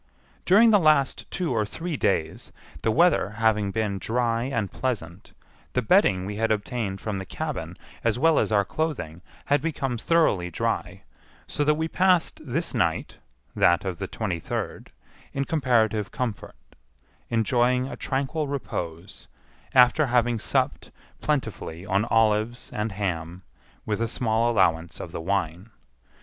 During 0.45 0.71
the 0.71 0.79
last 0.79 1.29
two 1.29 1.53
or 1.53 1.63
three 1.63 1.95
days, 1.95 2.51
the 2.81 2.89
weather 2.89 3.29
having 3.37 3.69
been 3.69 3.99
dry 3.99 4.45
and 4.45 4.71
pleasant, 4.71 5.31
the 5.73 5.83
bedding 5.83 6.25
we 6.25 6.37
had 6.37 6.51
obtained 6.51 6.99
from 6.99 7.19
the 7.19 7.23
cabin, 7.25 7.77
as 8.03 8.17
well 8.17 8.39
as 8.39 8.51
our 8.51 8.65
clothing, 8.65 9.21
had 9.45 9.61
become 9.61 9.99
thoroughly 9.99 10.49
dry, 10.49 11.03
so 11.45 11.63
that 11.63 11.75
we 11.75 11.87
passed 11.87 12.41
this 12.43 12.73
night 12.73 13.17
(that 13.55 13.85
of 13.85 13.99
the 13.99 14.07
twenty 14.07 14.39
third) 14.39 14.91
in 15.33 15.45
comparative 15.45 16.09
comfort, 16.09 16.55
enjoying 17.29 17.87
a 17.87 17.95
tranquil 17.95 18.47
repose, 18.47 19.27
after 19.75 20.07
having 20.07 20.39
supped 20.39 20.89
plentifully 21.21 21.85
on 21.85 22.05
olives 22.05 22.71
and 22.73 22.91
ham, 22.93 23.43
with 23.85 24.01
a 24.01 24.07
small 24.07 24.49
allowance 24.49 24.99
of 24.99 25.11
the 25.11 25.21
wine. 25.21 25.69